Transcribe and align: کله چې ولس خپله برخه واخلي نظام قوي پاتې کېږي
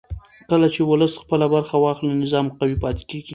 کله 0.49 0.67
چې 0.73 0.81
ولس 0.89 1.13
خپله 1.23 1.45
برخه 1.55 1.75
واخلي 1.79 2.13
نظام 2.23 2.47
قوي 2.59 2.77
پاتې 2.83 3.03
کېږي 3.09 3.29